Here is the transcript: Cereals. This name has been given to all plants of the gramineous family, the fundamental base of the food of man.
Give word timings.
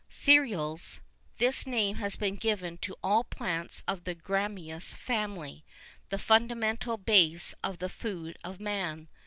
Cereals. 0.09 0.99
This 1.37 1.67
name 1.67 1.97
has 1.97 2.15
been 2.15 2.33
given 2.33 2.79
to 2.79 2.95
all 3.03 3.23
plants 3.23 3.83
of 3.87 4.03
the 4.03 4.15
gramineous 4.15 4.95
family, 4.95 5.63
the 6.09 6.17
fundamental 6.17 6.97
base 6.97 7.53
of 7.63 7.77
the 7.77 7.87
food 7.87 8.35
of 8.43 8.59
man. 8.59 9.09